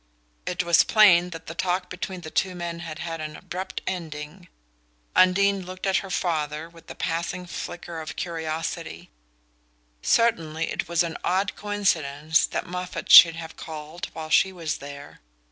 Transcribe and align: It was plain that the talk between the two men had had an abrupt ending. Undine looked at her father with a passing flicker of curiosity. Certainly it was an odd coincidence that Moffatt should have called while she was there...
It 0.47 0.63
was 0.63 0.81
plain 0.81 1.29
that 1.29 1.45
the 1.45 1.53
talk 1.53 1.87
between 1.87 2.21
the 2.21 2.31
two 2.31 2.55
men 2.55 2.79
had 2.79 2.97
had 2.97 3.21
an 3.21 3.35
abrupt 3.35 3.81
ending. 3.85 4.47
Undine 5.15 5.61
looked 5.63 5.85
at 5.85 5.97
her 5.97 6.09
father 6.09 6.67
with 6.67 6.89
a 6.89 6.95
passing 6.95 7.45
flicker 7.45 8.01
of 8.01 8.15
curiosity. 8.15 9.11
Certainly 10.01 10.71
it 10.71 10.87
was 10.87 11.03
an 11.03 11.17
odd 11.23 11.55
coincidence 11.55 12.47
that 12.47 12.65
Moffatt 12.65 13.11
should 13.11 13.35
have 13.35 13.55
called 13.55 14.07
while 14.13 14.31
she 14.31 14.51
was 14.51 14.77
there... 14.79 15.19